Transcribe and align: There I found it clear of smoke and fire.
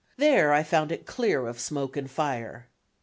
There 0.17 0.51
I 0.51 0.63
found 0.63 0.91
it 0.91 1.05
clear 1.05 1.45
of 1.47 1.59
smoke 1.59 1.95
and 1.95 2.09
fire. 2.09 2.65